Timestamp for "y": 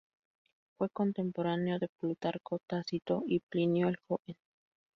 3.27-3.39